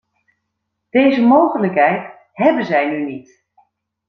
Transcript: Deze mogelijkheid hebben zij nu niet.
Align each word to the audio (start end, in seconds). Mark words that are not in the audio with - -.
Deze 0.89 1.21
mogelijkheid 1.21 2.11
hebben 2.33 2.65
zij 2.65 2.85
nu 2.89 3.05
niet. 3.05 3.45